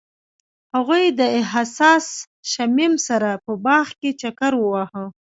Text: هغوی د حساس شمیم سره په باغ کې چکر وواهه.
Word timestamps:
هغوی 0.75 1.05
د 1.19 1.21
حساس 1.51 2.05
شمیم 2.51 2.93
سره 3.07 3.29
په 3.43 3.51
باغ 3.65 3.87
کې 3.99 4.09
چکر 4.21 4.53
وواهه. 4.57 5.03